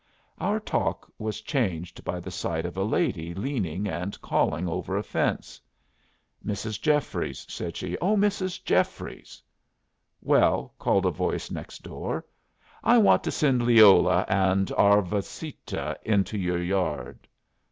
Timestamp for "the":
2.19-2.31